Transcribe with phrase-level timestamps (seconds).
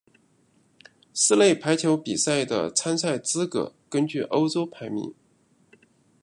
[1.13, 5.13] 室内排球比赛的参赛资格根据欧洲排名。